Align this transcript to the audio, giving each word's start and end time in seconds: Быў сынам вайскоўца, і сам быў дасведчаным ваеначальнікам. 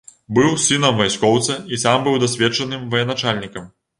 Быў 0.35 0.53
сынам 0.67 0.95
вайскоўца, 1.01 1.57
і 1.77 1.79
сам 1.83 2.07
быў 2.09 2.17
дасведчаным 2.25 2.89
ваеначальнікам. 2.95 3.71